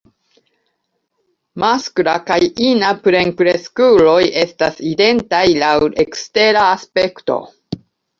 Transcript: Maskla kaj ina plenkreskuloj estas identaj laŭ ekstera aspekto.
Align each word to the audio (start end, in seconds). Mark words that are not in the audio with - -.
Maskla 1.63 2.15
kaj 2.29 2.37
ina 2.67 2.89
plenkreskuloj 3.07 4.23
estas 4.45 4.79
identaj 4.93 5.43
laŭ 5.65 5.75
ekstera 6.05 6.65
aspekto. 6.79 7.37